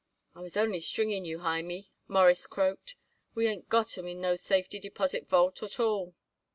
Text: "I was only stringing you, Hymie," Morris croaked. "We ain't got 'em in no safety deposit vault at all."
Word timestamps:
"I 0.33 0.39
was 0.39 0.57
only 0.57 0.79
stringing 0.79 1.25
you, 1.25 1.41
Hymie," 1.41 1.91
Morris 2.07 2.47
croaked. 2.47 2.95
"We 3.35 3.45
ain't 3.45 3.69
got 3.69 3.99
'em 3.99 4.07
in 4.07 4.19
no 4.19 4.35
safety 4.35 4.79
deposit 4.79 5.29
vault 5.29 5.61
at 5.61 5.79
all." 5.79 6.15